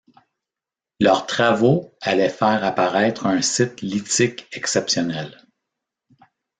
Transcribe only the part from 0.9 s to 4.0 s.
Leurs travaux allaient faire apparaître un site